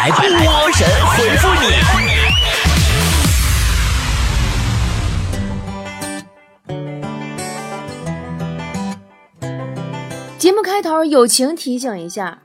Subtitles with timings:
[0.00, 0.22] 来，波
[0.72, 1.66] 神回复你。
[10.38, 12.38] 节目开头友情提醒一下，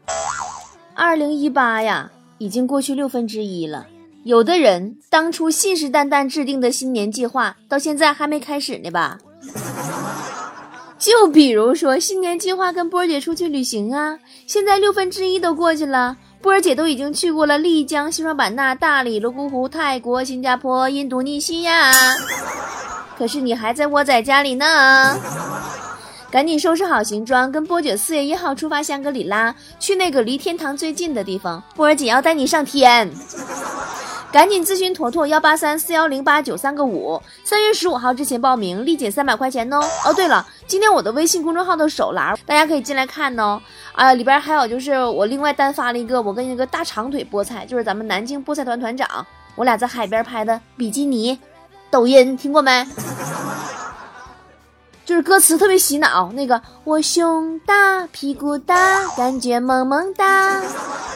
[0.96, 3.88] 二零一八呀，已经过去六分之一了。
[4.26, 9.18] 有的人当初信誓旦旦制定的新年计划，到现在还没开始呢吧？
[11.00, 21.92] 就比如说新年计划跟波儿姐出去旅行啊，现在六分之一都过去了，波儿姐都已经去过了丽江、西双版纳、大理、泸沽湖、泰国、新加坡、印度尼西亚，
[23.18, 25.18] 可是你还在窝在家里呢。
[26.30, 31.64] 赶紧收拾好行装，跟波姐四月一号出发香格里拉，去那个离天堂最近的地方。
[31.76, 33.12] 波儿姐要带你上天。
[34.36, 39.80] 赶紧咨询坨坨幺八三四幺零八九三个五，三月十五号之前报名，立减三百块钱哦。
[40.04, 43.62] 哦，对了，今天我的微信公众号的手栏，大家可以进来看哦。
[43.94, 51.40] 啊，里边还有就是我另外单发了一个我跟一个大长腿菠菜，就是咱们南京菠菜团团长，我俩在海边拍的比基尼，
[51.90, 52.86] 抖音听过没？
[55.06, 60.60] 就是歌词特别洗脑，那个我胸大屁股大，感觉萌萌哒，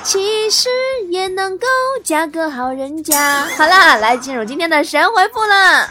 [0.04, 0.70] 其实
[1.10, 1.66] 也能够
[2.04, 3.46] 嫁个好人家。
[3.58, 5.90] 好啦，来进入今天的神回复了。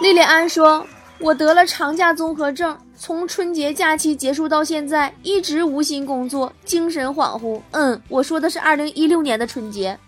[0.00, 0.86] 莉莉安说
[1.20, 9.98] ：“我得了长假综合症，从春节假期结束到现在，一直无心工作，精神恍惚。”嗯，我说的是二零一六年的春节。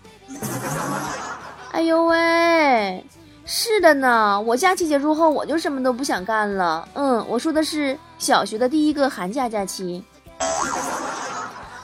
[1.71, 3.05] 哎呦喂！
[3.47, 6.87] 是的呢，我假期结束后我就什么都不想干了。
[6.93, 10.03] 嗯，我说的是小学的第一个寒假假期。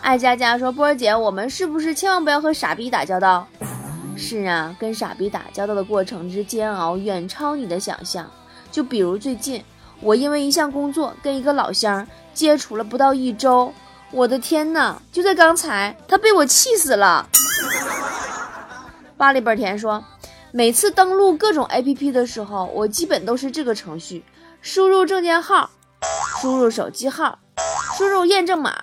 [0.02, 3.48] 爱佳佳说：“波儿姐，我们是不是千万不要和傻逼打交道？”
[4.18, 8.28] 是啊，跟傻逼打交道的过程之煎熬远超你的想象。
[8.72, 9.64] 就比如最近，
[10.00, 13.72] 我因为一项工作跟一个老乡接触了不到一周，
[14.10, 17.28] 我的天呐，就在刚才，他被我气死了。
[19.16, 20.04] 巴里本田说。
[20.54, 24.22] 每次登录各种 APP 的时候，我基本都是这个程序：
[24.62, 25.70] 输入证件号，
[26.42, 27.40] 输入手机号，
[27.98, 28.76] 输入验证码，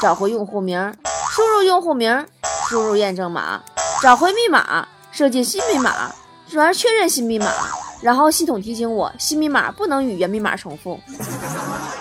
[0.00, 0.94] 找回用户名，
[1.30, 2.26] 输入用户名，
[2.70, 3.62] 输入验证码，
[4.02, 6.10] 找回密码，设计新密码，
[6.48, 7.52] 转而确认新密码，
[8.00, 10.98] 然后系统提醒我新密码不能与原密码重复。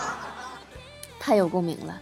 [1.20, 1.94] 太有共鸣了，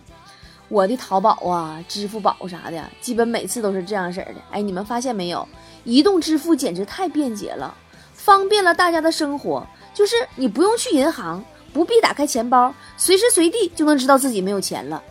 [0.69, 4.35] 我的淘宝啊、支付宝啥的，基本每次都是这样式的。
[4.51, 5.47] 哎，你们发现没有？
[5.87, 7.73] 移动支付简直太便捷了，
[8.13, 9.65] 方便了大家的生活。
[9.93, 15.01] 就是你不用去银行，不必打开钱包，随时随地就能知道自己没有钱了。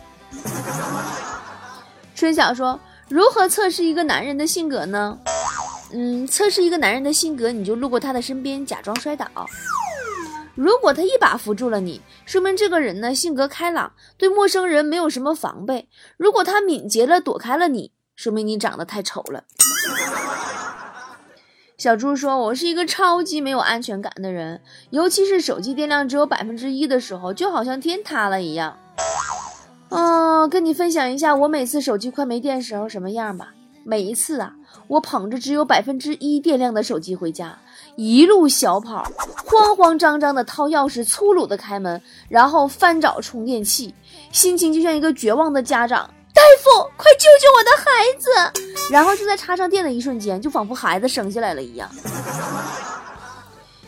[2.13, 2.79] 春晓说
[3.09, 5.17] ：“如何测试一个男人的性格呢？
[5.93, 9.25] 嗯，测试一个男人的性格，你就路过他的身边，假装摔倒。
[10.53, 15.89] 如果他一把扶住了你，说明这个人呢性格开朗，对陌生人没有什么防备。
[16.17, 19.43] 如果他敏捷的躲开了你，说明你长得太丑了。”
[21.77, 28.75] 小猪说：“我是一个超级没有安全感的人，尤其是手机电量只有百分之一的时候，就好像天塌了一样。”
[29.89, 33.53] 嗯，跟你分享一下我每次手机快没电时候什么样吧。
[33.83, 34.55] 每一次啊，
[34.87, 37.59] 我捧着只有百分之一电量的手机回家，
[37.95, 39.05] 一路小跑，
[39.45, 43.93] 慌慌张张的掏钥匙，粗鲁的开门，然后翻找充电器，
[44.31, 46.09] 心情就像一个绝望的家长。
[46.33, 47.83] 大夫，快救救我的孩
[48.17, 48.29] 子！
[48.91, 51.89] 然后就在插上电的一瞬间，就仿佛孩子生下来了一样。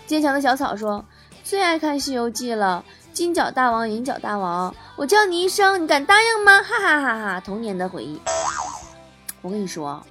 [0.08, 1.06] 坚强的小草说
[1.44, 2.84] ：“最爱看《西游记》了，
[3.14, 7.40] 金角大王、银角大王，我叫你一声，你敢答应吗？”哈哈哈哈！
[7.40, 8.20] 童年的回忆。
[9.42, 10.04] 我跟你说。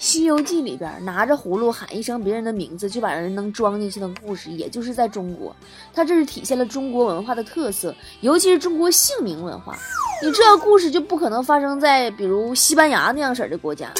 [0.02, 5.54] 《西游记》里边拿着葫芦喊一声别人的名字就把人能装进去的故事，也就是在中国，
[5.92, 9.78] 它这是体现了中国文化的特色，尤其是中国姓名文化。
[10.22, 13.90] 你这故事就不可能发生在比如西班牙那样式的国家。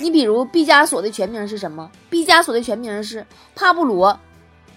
[0.00, 1.90] 你比如毕加索的全名是什么？
[2.08, 4.18] 毕加索的全名是帕布罗，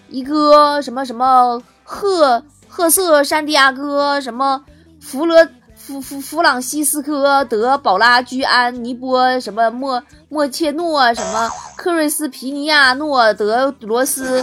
[0.09, 4.63] 一个什么什么赫赫瑟山迪亚哥什么
[4.99, 5.47] 弗勒。
[5.75, 14.41] 弗弗弗朗西斯科德保拉居安尼波什么莫莫切诺什么克瑞斯皮尼亚诺德罗斯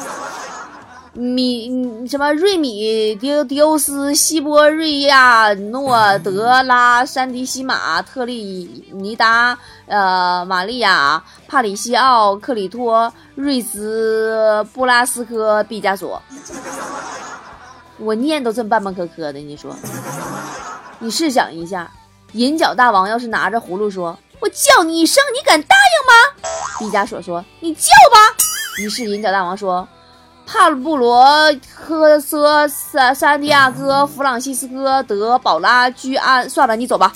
[1.13, 16.23] 米什么瑞米迪迪欧斯西波瑞亚诺德拉山迪西马特利尼达呃玛利亚帕里西奥克里托瑞兹布拉斯科毕加索，
[17.99, 19.75] 我念都这么半半磕磕的，你说？
[21.01, 21.91] 你试想一下，
[22.35, 28.37] 银角大王要是拿着葫芦说：“我叫你一声，你敢答应吗？”毕加索说：“你叫吧。”
[28.79, 29.89] 于是银角大王说
[30.53, 31.25] ：“帕鲁布罗、
[31.77, 37.13] 科瑟、萨、山迪亚哥、弗朗西斯科、德、宝拉、居安，算了，你走吧。”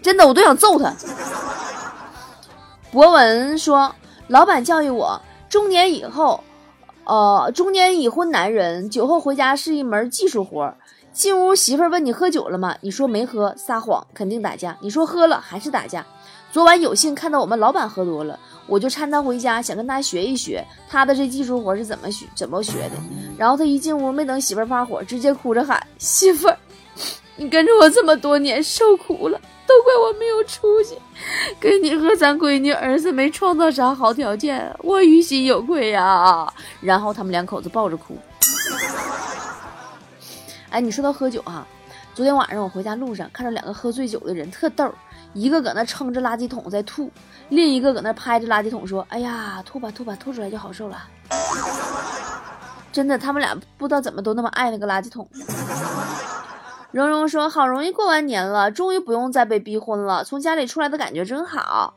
[0.00, 0.90] 真的，我都想揍他。
[2.90, 3.94] 博文说，
[4.28, 5.20] 老板教育我，
[5.50, 6.42] 中年以后，
[7.04, 10.72] 呃，中年已婚男人酒后回家是一门技术活。
[11.12, 12.76] 进屋，媳妇问你喝酒了吗？
[12.80, 14.78] 你说没喝，撒谎，肯定打架。
[14.80, 16.06] 你说喝了，还是打架。
[16.50, 18.38] 昨晚有幸看到我们老板喝多了，
[18.68, 22.96] 我就搀他回家，想跟他学一学他的这技术活是怎么学怎么学的。
[23.38, 26.48] 然后他一进屋，没等媳妇发火，直接哭着喊：“媳妇，
[27.36, 30.98] 你跟着我这么多年，受苦了，都怪我没有出息，
[31.58, 36.46] 给你和咱闺女儿子没创造啥好条件，我于心有愧呀。”
[36.82, 38.18] 然后他们两口子抱着哭。
[40.68, 41.66] 哎，你说到喝酒哈，
[42.14, 44.92] 昨天晚上我回家路上看着两个喝醉酒的人，特逗。
[45.38, 47.08] 一个搁那撑着垃圾桶在吐，
[47.48, 51.00] 另一个搁那拍着垃圾桶说：“哎呀，吐吧吐吧，吐出来就好受了。”
[52.90, 55.28] 真的，他们俩不知道怎么都那么爱那个垃圾桶。
[56.90, 61.94] 蓉蓉说：“好容易过完年了，终于不用再被逼婚了，从家里出来的感觉真好。”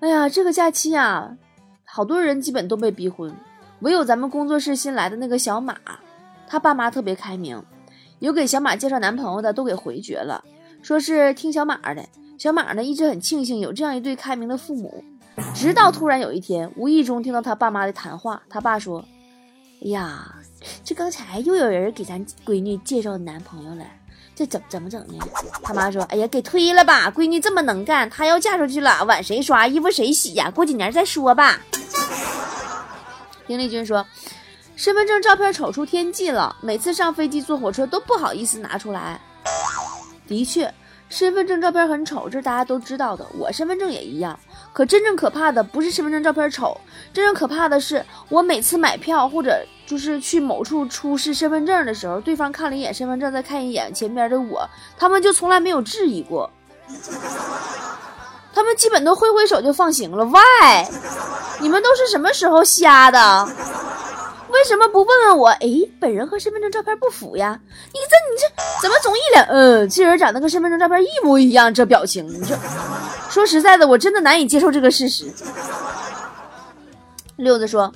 [0.00, 1.36] 哎呀，这个假期呀，
[1.84, 3.30] 好多人基本都被逼婚，
[3.80, 5.76] 唯有咱们工作室新来的那个小马，
[6.46, 7.62] 他爸妈特别开明，
[8.20, 10.42] 有给小马介绍男朋友的都给回绝了。
[10.88, 12.02] 说是听小马的，
[12.38, 15.04] 小马呢一直很庆幸有这样一对开明的父母，
[15.54, 19.04] 直到突然有一天，无意中听到他爸妈的谈话，他爸说
[19.84, 20.34] ：“哎呀，
[20.82, 23.84] 这刚才又有人给咱闺女介绍男朋友了，
[24.34, 25.18] 这怎怎么整呢？”
[25.62, 30.50] 他妈说：“哎呀，给推了吧，闺女这么能干，她要嫁出去了，碗谁刷，衣服谁洗呀？
[30.50, 31.60] 过几年再说吧。”
[33.46, 34.06] 丁丽君说
[34.74, 39.20] ：“身份证照片丑出天际了，每次上飞机坐火车都不好意思拿出来。”
[40.28, 40.72] 的确，
[41.08, 43.26] 身份证照片很丑，这是大家都知道的。
[43.36, 44.38] 我身份证也一样。
[44.72, 46.78] 可真正可怕的不是身份证照片丑，
[47.12, 56.48] 真正可怕的是我每次买票或者就是去某处出示身份证的时候，对方看了一眼身份证，再看一眼前边的我，他们就从来没有质疑过，
[58.54, 60.24] 他们基本都挥挥手就放行了。
[60.24, 60.40] 喂，
[61.60, 63.48] 你们都是什么时候瞎的？
[64.48, 65.48] 为什么不问问我？
[65.48, 65.68] 哎，
[66.00, 67.60] 本人和身份证照片不符呀！
[67.92, 72.56] 你这你这怎么总一脸嗯，这人长得跟身份证照片一模一样，这表情，你这
[73.30, 75.30] 说实在的，我真的难以接受这个事实。
[77.36, 77.92] 六子说，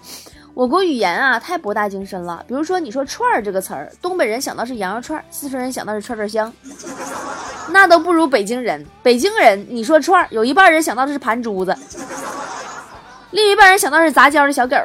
[0.55, 2.45] 我国语言啊太博大精深了。
[2.47, 6.53] 比如说，你说串儿这个词儿，东北人想到是羊肉串，四川人想到是串串香，
[7.71, 8.87] 那都不如北京人。
[9.03, 11.75] 北京人你说串儿，有一半人想到的是盘珠子，
[13.31, 14.77] 另一半人想到是杂交的小狗。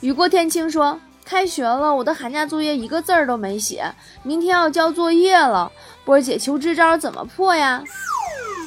[0.00, 3.92] 雨过天晴说：“开学了，我的寒假作业一个字儿都没写，
[4.22, 5.72] 明天要交作业了。
[6.04, 7.82] 波儿姐，求支招，怎么破呀？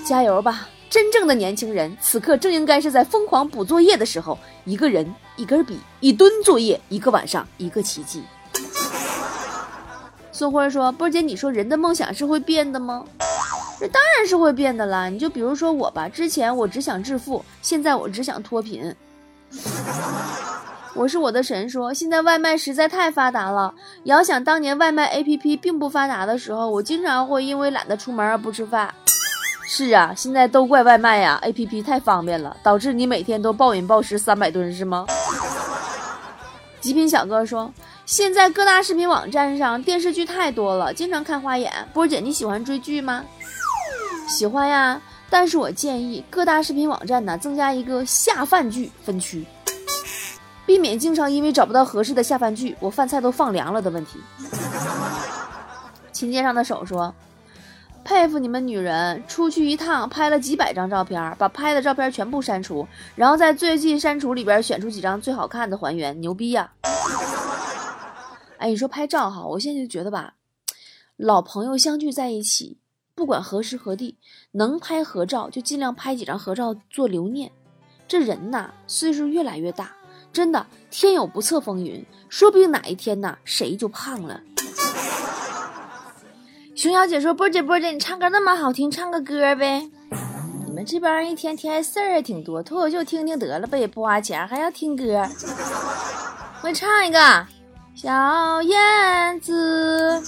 [0.05, 0.67] 加油吧！
[0.89, 4.37] 真正的年轻人，此刻正应该是在疯狂补作业的时候。
[4.65, 8.23] 一个人，一根笔，一吨作业，一个晚上，一个奇迹。”
[10.33, 13.05] 宋辉说：“波儿姐，你说人的梦想是会变的吗？
[13.79, 15.07] 这当然是会变的啦。
[15.07, 18.93] 你就比如说我吧，之前我只想致富，现在我只想脱贫。”
[20.93, 23.73] 我是我的神说，现在外卖实在太发达了。
[24.03, 28.93] 遥想当年外卖 APP 并不发达的时候，我经常会因为懒得出门而不吃饭。
[29.65, 35.05] 是啊，现在都怪外卖呀，APP 太方便了，导致你每天都暴饮暴食三百吨是吗？
[36.81, 37.71] 极品小哥说，
[38.05, 41.71] 现在各大视频网站上电视剧太多了，经常看花眼。
[41.93, 43.23] 波姐，你喜欢追剧吗？
[44.27, 49.45] 喜欢呀，但是我建议各大视频网站呢增加一个下饭剧分区。
[50.65, 54.19] 避免经常因为找不到合适的下饭剧，我饭菜都放凉了的问题。
[56.11, 57.13] 琴键上的手说
[58.05, 66.71] ：“佩服你们女人，出去一趟拍了几百张照片，把拍的照片全部删除，然后在最近删除里边选出几张最好看的还原，牛逼呀！”
[68.57, 70.35] 哎，你说拍照哈，我现在就觉得吧，
[71.17, 72.77] 老朋友相聚在一起，
[73.15, 74.17] 不管何时何地，
[74.51, 77.51] 能拍合照就尽量拍几张合照做留念。
[78.07, 79.93] 这人呐，岁数越来越大。
[80.33, 84.41] 真的，天有不测风云，说不定哪一天呢，谁就胖了。
[86.73, 89.89] 熊小姐说：“波姐，波姐，你唱歌那么好听，唱个歌呗。”
[90.65, 95.27] 你们这帮人一天天事儿也挺多，脱口秀听听得了呗，也不花钱，还要听歌。
[96.63, 97.45] 我唱一个：
[97.93, 100.23] 小燕子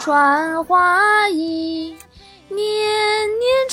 [0.00, 1.96] 穿花衣，
[2.48, 3.63] 年年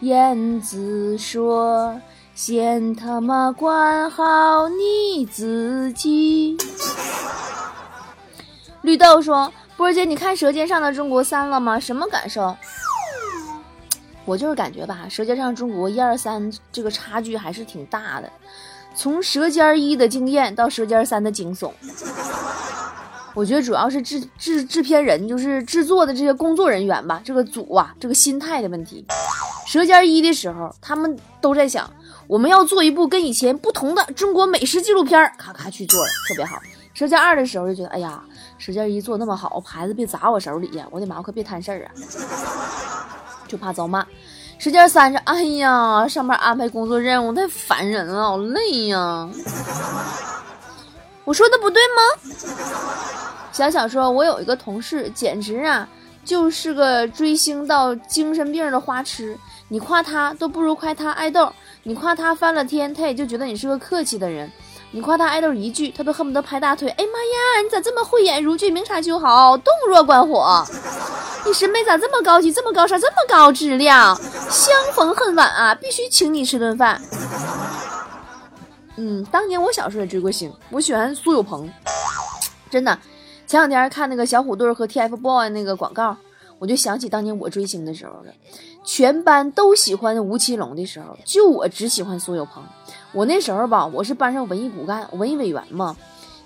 [0.00, 2.00] 燕子说：
[2.32, 6.56] 先他妈管好你自己。
[8.82, 11.80] 绿豆说：波儿姐，你看《舌尖上的中国》三了吗？
[11.80, 12.56] 什么感受？
[14.24, 18.30] 我就是感觉吧，《舌尖上中国》一二三这个差距还是挺大的。
[18.94, 21.72] 从《舌尖一》的惊艳到《舌尖三》的惊悚。
[23.34, 29.04] 我觉得主要是制制制片人，就是制作的这些工作人员吧，这个组啊，这个心态的问题。
[29.68, 31.90] 《舌尖一》的时候，他们都在想，
[32.26, 36.56] 我们要做一部跟以前不同的中国美食纪录片，咔咔去做了，特别好。
[36.94, 38.18] 《舌尖二》的时候就觉得，哎呀，
[38.56, 40.86] 《舌尖一》做那么好，牌子别砸我手里呀！
[40.90, 41.92] 我的妈，我可别摊事儿啊，
[43.46, 44.02] 就怕遭骂。
[44.56, 49.28] 《舌尖三》是，哎呀，上面安排工作任务太烦人了，好累呀。
[51.26, 52.00] 我说的不对吗？
[53.52, 55.86] 想想说，我有一个同事，简直啊，
[56.24, 59.38] 就是个追星到精神病的花痴。
[59.68, 64.50] 你夸他都不如夸他爱豆，你夸他翻了天，他也就觉得你是个客气的人。
[64.90, 66.88] 你夸他爱豆一句，他都恨不得拍大腿。
[66.88, 70.64] 哎妈呀，你咋这么慧眼如炬，明察秋毫，洞若观火？
[71.44, 74.16] 你审美咋这么高级，这么高尚，这么高质量？
[74.48, 77.02] 相逢恨晚啊，必须请你吃顿饭。
[78.96, 81.70] 嗯，当年我小时候也追过星，我喜欢苏有朋，
[82.70, 82.98] 真的。
[83.46, 86.16] 前两天看那个小虎队和 TFBOYS 那个广告，
[86.58, 88.32] 我就想起当年我追星的时候了。
[88.84, 92.62] 全班都喜欢吴奇隆的时候，就我只喜欢苏有朋。
[93.12, 95.96] 我那时候吧，我是班上文艺骨干、文艺委员嘛。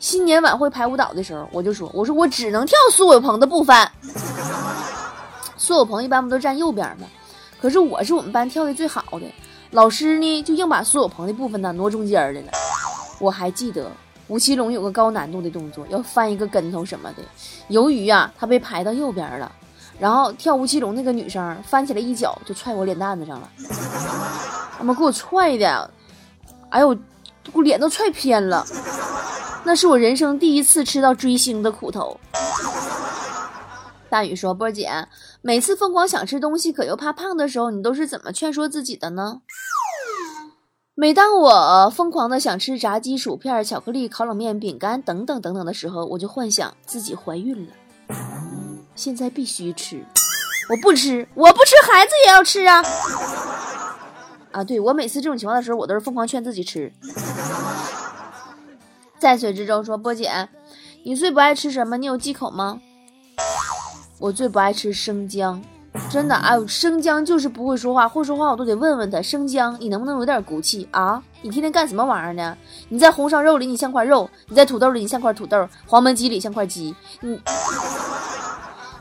[0.00, 3.88] 新年晚会排舞蹈的时候，我就说：“我说我只能跳苏有朋的部分。”
[5.56, 7.06] 苏有朋一般不都站右边吗？
[7.60, 9.26] 可是我是我们班跳的最好的，
[9.70, 12.48] 老师呢就硬把苏有朋的部分呢挪中间的了。
[13.20, 13.90] 我还记得。
[14.28, 17.22] 吴奇隆有个高难度的动作，要翻一个跟头什么的。
[17.68, 19.50] 由于呀，他被排到右边了，
[20.02, 23.48] 然后跳吴奇隆那个女生翻起来一脚就踹我脸蛋子上了，
[24.76, 25.88] 他妈给我踹的，
[26.70, 26.88] 哎呦，
[27.52, 28.66] 我脸都踹偏了。
[29.62, 32.18] 那是我人生第一次吃到追星的苦头。
[34.10, 34.90] 大宇说：“波姐，
[35.40, 39.42] 每次疯狂想吃东西可又怕胖的时候，你都是怎么劝说自己的呢？”
[40.96, 47.72] 每当我疯狂的想吃炸鸡、薯片、巧克力、烤冷面、饼干等等等等的时候，我就幻想自己怀孕了。
[48.94, 50.04] 现在必须吃，
[50.68, 52.82] 我不吃，我不吃，孩子也要吃啊！
[54.52, 56.92] 啊，对我每次这种情况的时候，我都是疯狂劝自己吃。
[59.18, 60.48] 在水之中说，波姐，
[61.04, 61.96] 你最不爱吃什么？
[61.96, 62.80] 你有忌口吗？
[64.18, 65.62] 我最不爱吃生姜。
[66.10, 69.20] 真的，哎呦，生姜就是不会说话，会说话我都得问问他。
[69.20, 71.22] 生姜，你能不能有点骨气啊？
[71.42, 72.56] 你天天干什么玩意儿呢？
[72.88, 77.38] 你在红烧肉里你像块肉，你在土豆里你像块土豆，黄焖鸡里像块鸡，你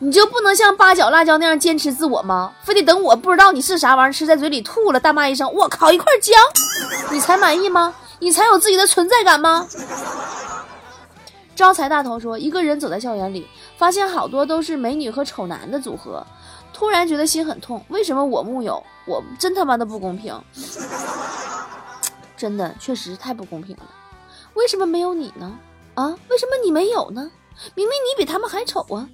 [0.04, 2.52] 你就不能像八角辣椒那样坚持自我吗？
[2.64, 6.34] 非得等我不知道你是啥玩意儿，吃在嘴里吐了，大骂一声，我靠，一块姜，
[7.12, 7.94] 你才满意吗？
[8.18, 9.68] 你才有自己的存在感吗？
[11.56, 16.26] 招财大头说，一个人走在校园里，发现好多都是美女和丑男的组合。
[16.74, 18.84] 突然觉得心很痛，为什么我木有？
[19.06, 20.36] 我真他妈的不公平！
[22.36, 23.84] 真的，确实太不公平了。
[24.56, 25.60] 为什么没有你呢？
[25.94, 27.30] 啊，为什么你没有呢？
[27.76, 29.08] 明明你比他们还丑啊！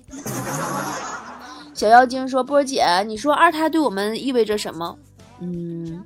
[1.74, 4.98] 小妖精说：“波姐，你说二胎对我们意味着什么？”
[5.39, 6.04] 嗯，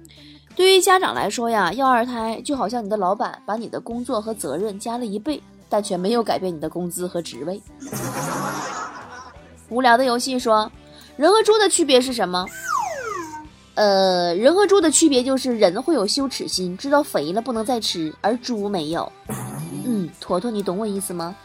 [0.55, 7.61] 对于家长来说呀，要二胎就好像你的老板把你的工作和责任加了一倍，但却没有改变你的工资和职位。
[9.69, 10.69] 无聊的游戏说。
[11.17, 12.45] 人和猪的区别是什么？
[13.75, 19.11] 呃，人和猪的区别就是人会有羞耻心，知道肥了不能再吃，而猪没有。
[19.85, 21.35] 嗯，坨坨，你懂我意思吗？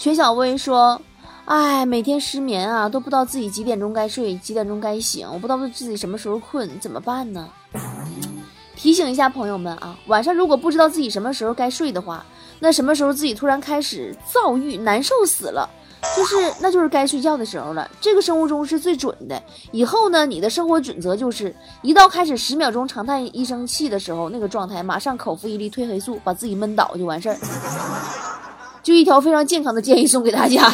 [0.00, 0.98] 全小薇说
[1.44, 7.46] ：“哎，每天失眠啊，都不知道自己几点钟该睡，几点钟该醒，我不知道自己什么时候困，怎么办呢？”
[8.74, 12.24] 提醒一下朋友们啊，晚上如果不知道自己什么时候该睡的话，
[12.60, 15.68] 那什么时候自己突然开始躁郁，难受死了。
[16.16, 17.86] 就是，那就是该睡觉的时候了。
[18.00, 19.42] 这个生物钟是最准的。
[19.70, 27.36] 以后呢，你的生活准则就是，一到开始十秒钟长叹一声气的时候，那个状态，马上口服一粒褪黑素，把自己闷倒就完事儿。
[28.82, 30.72] 就一条非常健康的建议送给大家。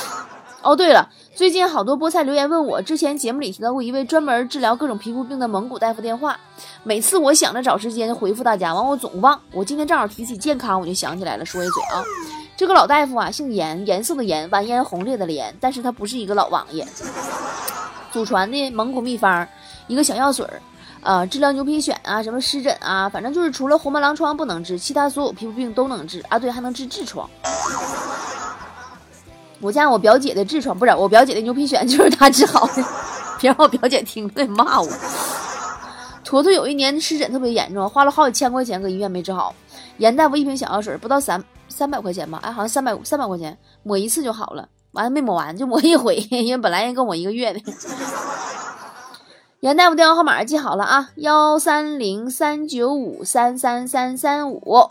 [0.62, 6.38] 哦，对了，最近好多菠菜留言问我，之前节目里提到过一位专门治疗各种皮肤病的蒙古大夫电话。
[6.84, 9.40] 每次我想着找时间回复大家，完我总忘。
[9.52, 12.04] 我今天正好提起健康，我就想起来了，说一嘴啊。
[12.56, 16.86] 这个老大夫啊，姓严，颜色的颜，完颜洪烈的颜，但是他不是一个老王爷。
[18.12, 19.46] 祖传的蒙古秘方，
[19.88, 20.62] 一个小药水儿，
[21.02, 26.38] 啊，治疗牛皮癣啊，什么湿疹啊，反正就是除了红斑狼疮不能治，其他所有皮肤病都能治啊。
[26.38, 27.28] 对，还能治痔疮。
[29.60, 32.84] 我家我表姐的痔疮不是我表姐的牛皮癣，就是他治好的。
[33.40, 34.88] 别让我表姐听，得骂我。
[36.24, 39.54] 坨坨有一年湿疹特别严重，花了好几千块钱搁医院没治好。
[39.98, 41.42] 严大夫一瓶小药水不到三。
[41.68, 47.60] 三百块钱吧，哎，好像三百三百块钱抹一次就好了，完了没抹完就抹一回，因为本来人跟我一个月的。
[49.62, 54.88] 严大夫电话号码记好了啊，幺三零三九五三三三三五。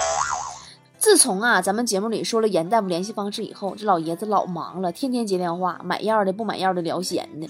[0.98, 7.50] 自从啊咱们节目里说了严大夫联系方式以后，这老爷子老忙了，天天接电话，买药的不买药的聊闲的。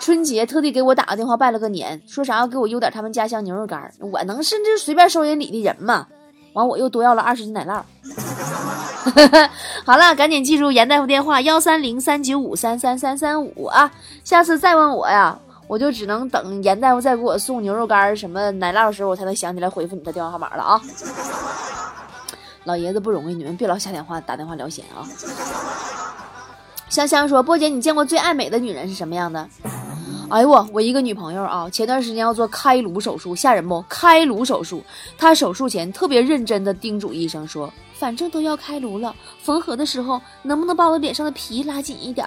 [0.00, 6.08] 春节特地给我打个电话拜了个年，说啥要给我邮点他们家乡牛肉干，我能甚至随便收人礼的人吗？
[6.54, 7.80] 完我又多要了二十斤奶酪。
[9.86, 13.92] 好了，赶紧记住严大夫电话幺三零三九五三三三三五啊，
[14.24, 15.38] 下次再问我呀。
[15.66, 20.80] 我就只能等严大夫再给我送牛肉干什么奶酪的时候，我才能想起来回复你的电话号码了啊！
[22.64, 25.06] 老爷子不容易，你们别老瞎电话打电话聊闲啊！
[26.88, 29.48] 香香说：“波姐，你见过最爱美的女人是什么样的？”
[30.30, 33.80] 哎呦我，我一个女朋友啊，前段时间要做开颅手术，吓人不？
[33.88, 34.82] 开颅手术，
[35.16, 42.26] 她手术前特别认真的叮嘱医生说：“反正都要开颅了，缝合的时候能不能把我脸上的皮拉紧一点？”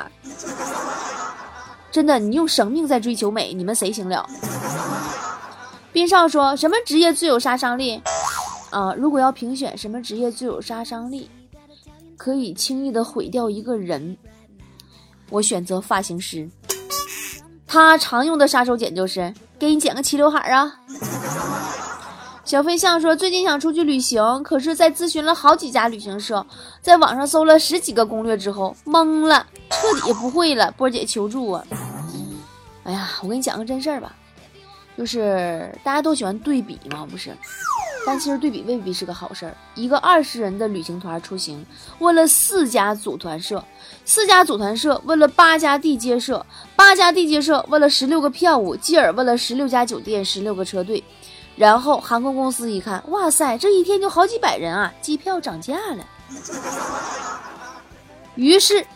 [1.91, 4.27] 真的，你用生命在追求美，你们谁行了？
[5.91, 8.01] 斌少说什么职业最有杀伤力？
[8.69, 11.29] 啊，如果要评选什么职业最有杀伤力，
[12.15, 14.15] 可以轻易的毁掉一个人，
[15.31, 16.47] 我选择发型师。
[17.65, 20.71] 他常用的杀手锏就是给你剪个齐刘海啊。
[22.49, 26.43] 小飞象说最近想出去旅行，可是，在咨询了好几家旅行社，
[26.81, 29.45] 在网上搜了十几个攻略之后，懵了。
[29.69, 31.63] 彻底不会了，波姐求助啊！
[32.85, 34.15] 哎呀，我跟你讲个真事儿吧，
[34.97, 37.37] 就是大家都喜欢对比嘛，不是？
[38.03, 39.55] 但其实对比未必是个好事儿。
[39.75, 41.63] 一个二十人的旅行团出行，
[41.99, 43.63] 问了四家组团社，
[44.05, 46.43] 四家组团社问了八家地接社，
[46.75, 51.03] 八家地接社问了十六个票务，继而问了十六家酒店、十六个车队，
[51.59, 56.05] 然后航空公司一看，哇塞，这一天就好几百人啊，机票涨价了。
[58.35, 58.87] 于是。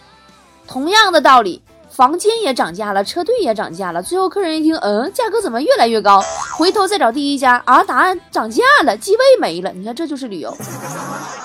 [0.66, 1.62] 同样的道理，
[1.94, 4.02] 房间也涨价了，车队也涨价了。
[4.02, 6.24] 最后客人一听，嗯，价格怎么越来越高？
[6.58, 9.72] 回头再找第一家啊，答案涨价了，机位没了。
[9.74, 10.52] 你看，这就是旅游。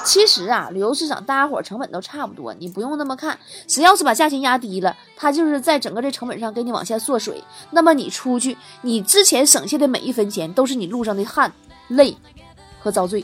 [0.05, 3.39] 其实啊，旅游市场大家伙成本都差不多，你不用那么看。
[3.67, 7.45] 谁要是把价钱压低了，他就是在整个这成本上给你往下缩水。
[7.71, 11.53] 那么你出去，你之前省下的每一分钱，都是你路上的汗、
[11.89, 12.17] 泪
[12.81, 13.23] 和遭罪。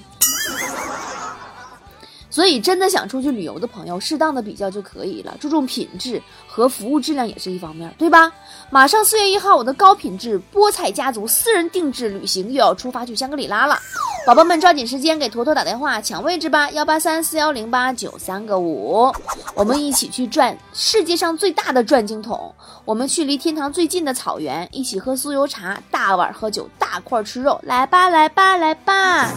[2.34, 5.36] 所以，真的想出去旅游的朋友，适当的比较就可以了。
[5.38, 8.32] 注重品质和服务质量也是一方面，对吧？
[8.70, 13.78] 马上四月一号，我的高品质菠菜家族私人定制旅行又要出发去香格里拉了。
[14.26, 19.12] 宝宝们抓紧时间给坨坨打电话抢位置吧，幺八三四幺零八九三个五，
[19.54, 22.52] 我们一起去转世界上最大的转经筒，
[22.84, 29.30] 我们去离天堂最近的草原，一起喝酥油茶，大碗喝酒，大块吃肉，来吧来吧来吧，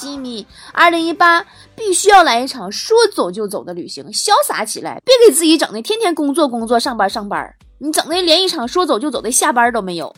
[0.00, 1.44] 吉米，二零一八
[1.76, 1.94] 必。
[2.00, 10.14] 须要来一场说走就走的旅行，潇洒起来，别给自己整的天天工作工作上班上班，你整的连一场说走就走的下班都没有，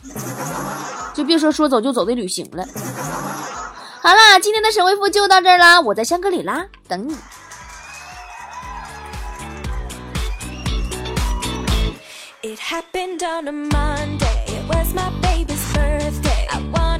[1.13, 2.63] 就别说说走就走的旅行了。
[4.01, 7.17] 好啦，今天的神回复就到这儿啦，我在香格里拉等你。
[12.43, 14.45] It happened on a Monday.
[14.47, 16.47] It was my baby's birthday.
[16.49, 16.92] I want